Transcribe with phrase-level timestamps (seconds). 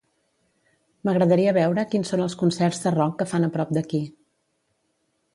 [1.09, 3.99] M'agradaria veure quins són els concerts de rock que fan a prop d'aquí.